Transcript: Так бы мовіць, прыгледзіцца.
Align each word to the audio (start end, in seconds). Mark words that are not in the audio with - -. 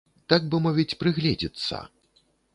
Так 0.31 0.47
бы 0.53 0.61
мовіць, 0.65 0.97
прыгледзіцца. 1.03 1.85